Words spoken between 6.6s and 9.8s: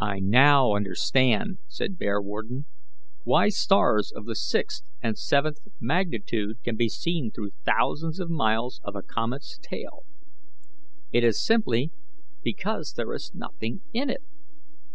can be seen through thousands of miles of a comet's